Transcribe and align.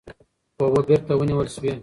اوبه 0.59 0.81
بېرته 0.89 1.11
ونیول 1.15 1.47
سوې. 1.55 1.73